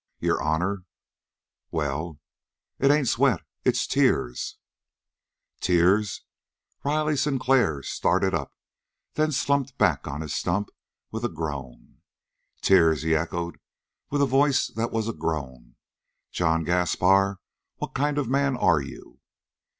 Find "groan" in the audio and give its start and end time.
11.29-12.01, 15.13-15.75